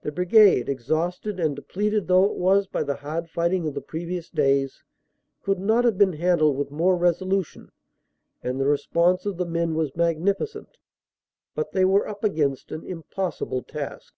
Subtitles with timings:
[0.00, 4.30] The Brigade, exhausted and depleted though it was by the hard fighting of the previous
[4.30, 4.82] days,
[5.42, 7.70] could not have been handled with more resolution,
[8.42, 10.78] and the response of the men was magnificent,
[11.54, 14.14] but they were up against an impossible task.